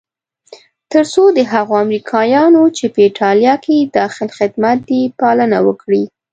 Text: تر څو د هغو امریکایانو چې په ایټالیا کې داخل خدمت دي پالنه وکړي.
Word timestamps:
تر 0.93 1.03
څو 1.13 1.23
د 1.37 1.39
هغو 1.51 1.73
امریکایانو 1.85 2.63
چې 2.77 2.85
په 2.93 2.99
ایټالیا 3.07 3.53
کې 3.63 3.75
داخل 3.99 4.27
خدمت 4.37 4.77
دي 4.89 5.01
پالنه 5.19 5.59
وکړي. 5.67 6.03